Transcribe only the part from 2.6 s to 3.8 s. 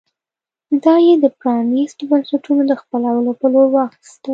د خپلولو په لور